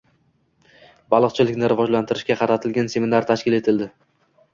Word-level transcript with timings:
Baliqchilikni 1.13 1.69
rivojlantirishga 1.73 2.37
qaratilgan 2.39 2.89
seminar 2.95 3.29
tashkil 3.33 3.59
etildi 3.59 3.89